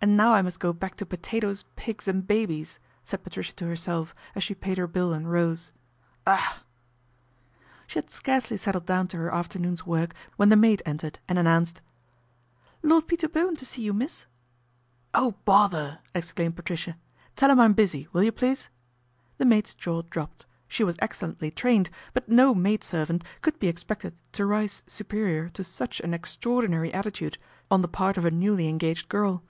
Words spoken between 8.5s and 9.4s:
settled down to her